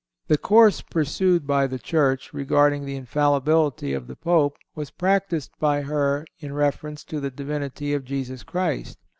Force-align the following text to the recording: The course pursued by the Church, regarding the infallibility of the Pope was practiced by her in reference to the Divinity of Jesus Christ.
The 0.29 0.37
course 0.39 0.81
pursued 0.81 1.45
by 1.45 1.67
the 1.67 1.77
Church, 1.77 2.33
regarding 2.33 2.85
the 2.85 2.95
infallibility 2.95 3.93
of 3.93 4.07
the 4.07 4.15
Pope 4.15 4.57
was 4.73 4.89
practiced 4.89 5.51
by 5.59 5.83
her 5.83 6.25
in 6.39 6.55
reference 6.55 7.03
to 7.03 7.19
the 7.19 7.29
Divinity 7.29 7.93
of 7.93 8.03
Jesus 8.03 8.41
Christ. 8.41 8.97